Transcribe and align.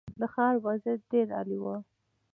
د 0.19 0.21
ښار 0.33 0.55
وضعیت 0.65 1.01
ډېر 1.11 1.27
عالي 1.37 1.57
و. 1.63 1.65